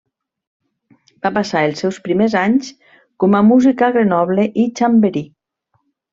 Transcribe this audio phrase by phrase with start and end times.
[1.25, 2.71] Va passar els seus primers anys
[3.25, 5.25] com a músic a Grenoble i Chambéry.